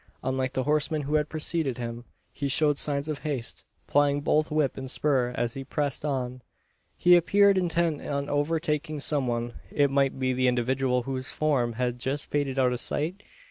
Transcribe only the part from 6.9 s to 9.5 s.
He appeared intent on overtaking some